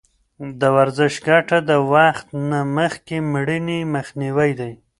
[0.59, 4.73] د ورزش ګټه د وخت نه مخکې مړینې مخنیوی دی.